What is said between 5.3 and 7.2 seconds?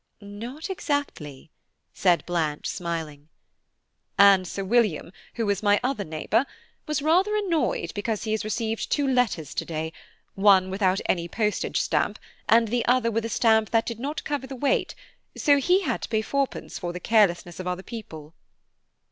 who was my other neighbour, was